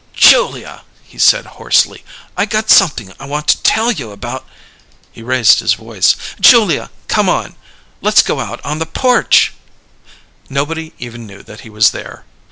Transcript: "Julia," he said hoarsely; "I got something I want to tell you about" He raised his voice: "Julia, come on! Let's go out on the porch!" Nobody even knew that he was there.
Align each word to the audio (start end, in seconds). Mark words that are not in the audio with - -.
"Julia," 0.15 0.81
he 1.03 1.19
said 1.19 1.45
hoarsely; 1.45 2.03
"I 2.35 2.45
got 2.45 2.71
something 2.71 3.13
I 3.19 3.25
want 3.25 3.47
to 3.49 3.61
tell 3.61 3.91
you 3.91 4.09
about" 4.09 4.47
He 5.11 5.21
raised 5.21 5.59
his 5.59 5.75
voice: 5.75 6.15
"Julia, 6.39 6.89
come 7.07 7.29
on! 7.29 7.55
Let's 8.01 8.23
go 8.23 8.39
out 8.39 8.65
on 8.65 8.79
the 8.79 8.87
porch!" 8.87 9.53
Nobody 10.49 10.93
even 10.97 11.27
knew 11.27 11.43
that 11.43 11.59
he 11.59 11.69
was 11.69 11.91
there. 11.91 12.25